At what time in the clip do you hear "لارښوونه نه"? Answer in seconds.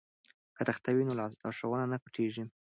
1.19-1.97